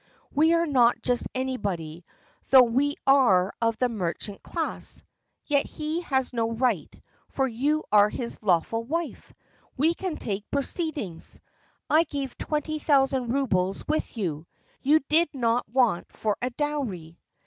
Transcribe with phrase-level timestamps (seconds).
[0.33, 2.05] We are not just anybody.
[2.49, 5.03] Though we are of the merchant class,
[5.45, 6.91] yet he has no right,
[7.29, 9.31] for you are his lawful wife!
[9.77, 11.39] We can take proceedings!
[11.87, 14.47] I gave twenty thousand roubles with you!
[14.81, 17.19] You did not want for a dowry!"